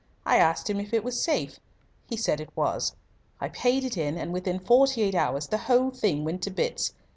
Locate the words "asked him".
0.37-0.79